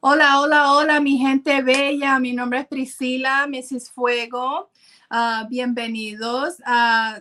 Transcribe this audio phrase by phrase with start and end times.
[0.00, 2.20] Hola, hola, hola, mi gente bella.
[2.20, 3.90] Mi nombre es Priscila, Mrs.
[3.90, 4.70] Fuego.
[5.10, 7.20] Ah, bienvenidos a,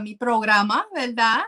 [0.00, 1.40] mi programa, ¿verdad?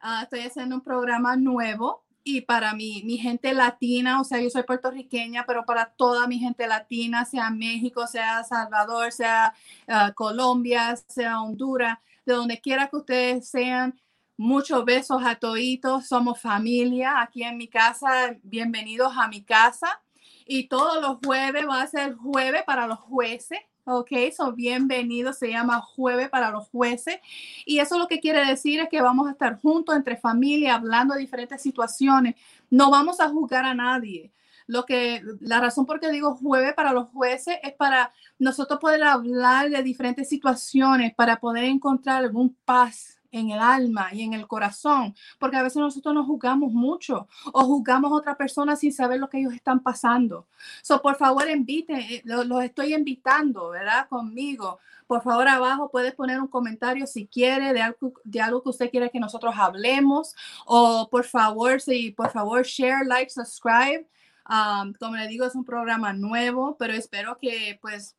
[0.00, 4.48] Ah, estoy haciendo un programa nuevo y para mi, mi gente latina, o sea, yo
[4.48, 9.54] soy puertorriqueña, pero para toda mi gente latina, sea México, sea Salvador, sea
[9.88, 13.98] ah, Colombia, sea Honduras, de donde quiera que ustedes sean,
[14.40, 18.36] Muchos besos a toitos, somos familia aquí en mi casa.
[18.44, 20.00] Bienvenidos a mi casa.
[20.46, 23.58] Y todos los jueves va a ser jueves para los jueces.
[23.82, 27.18] Ok, son bienvenidos, se llama jueves para los jueces.
[27.66, 31.14] Y eso lo que quiere decir es que vamos a estar juntos entre familia, hablando
[31.14, 32.36] de diferentes situaciones.
[32.70, 34.30] No vamos a juzgar a nadie.
[34.68, 39.02] Lo que, la razón por qué digo jueves para los jueces es para nosotros poder
[39.02, 44.46] hablar de diferentes situaciones, para poder encontrar algún paz en el alma y en el
[44.46, 49.20] corazón, porque a veces nosotros nos juzgamos mucho o juzgamos a otra persona sin saber
[49.20, 50.46] lo que ellos están pasando.
[50.82, 54.08] So, por favor, inviten, eh, los estoy invitando, ¿verdad?
[54.08, 54.78] Conmigo.
[55.06, 58.90] Por favor, abajo puedes poner un comentario si quiere de algo, de algo que usted
[58.90, 60.34] quiere que nosotros hablemos
[60.66, 64.06] o por favor, si por favor, share, like, subscribe.
[64.48, 68.16] Um, como le digo, es un programa nuevo, pero espero que pues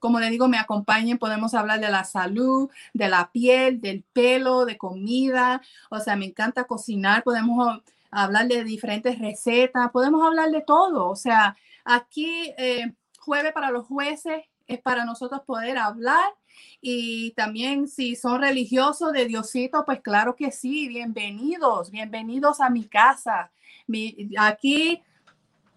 [0.00, 4.64] como le digo, me acompañen, podemos hablar de la salud, de la piel, del pelo,
[4.64, 10.62] de comida, o sea, me encanta cocinar, podemos hablar de diferentes recetas, podemos hablar de
[10.62, 16.32] todo, o sea, aquí eh, jueves para los jueces es para nosotros poder hablar
[16.80, 22.84] y también si son religiosos de Diosito, pues claro que sí, bienvenidos, bienvenidos a mi
[22.86, 23.52] casa.
[23.86, 25.02] Mi, aquí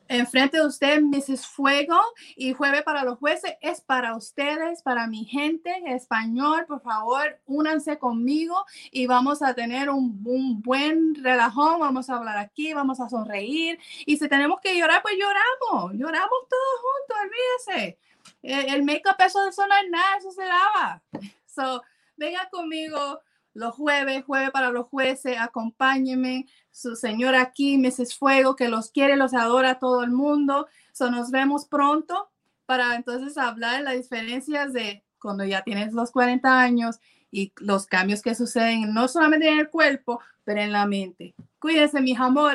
[0.08, 1.48] enfrente de usted, Mrs.
[1.48, 2.00] Fuego,
[2.36, 6.66] y jueves para los jueces es para ustedes, para mi gente español.
[6.68, 10.22] Por favor, únanse conmigo y vamos a tener un,
[10.62, 11.80] buen relajón.
[11.80, 13.80] Vamos a hablar aquí, vamos a sonreír.
[14.06, 15.94] Y si tenemos que llorar, pues lloramos.
[15.94, 17.98] Lloramos todos juntos, olvídese.
[18.42, 21.02] El, el make-up, eso, no es nada, eso se lava.
[21.54, 21.84] So,
[22.18, 23.22] venga conmigo
[23.53, 28.16] los jueves, jueves para los jueces, acompáñenme, su señora aquí, Mrs.
[28.16, 30.68] Fuego, que los quiere, los adora todo el mundo.
[30.91, 32.30] So, nos vemos pronto
[32.66, 37.00] para entonces hablar de las diferencias de cuando ya tienes los 40 años
[37.31, 41.35] y los cambios que suceden no solamente en el cuerpo, pero en la mente.
[41.59, 42.52] Cuídense, mis amores.